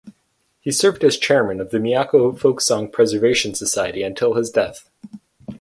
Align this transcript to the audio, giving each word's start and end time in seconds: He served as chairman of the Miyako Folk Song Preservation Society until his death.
He 0.59 0.71
served 0.71 1.03
as 1.03 1.15
chairman 1.15 1.59
of 1.61 1.69
the 1.69 1.77
Miyako 1.77 2.35
Folk 2.35 2.59
Song 2.59 2.89
Preservation 2.91 3.53
Society 3.53 4.01
until 4.01 4.33
his 4.33 4.49
death. 4.49 4.89